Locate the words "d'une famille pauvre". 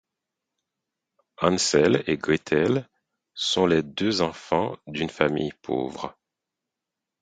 4.87-6.17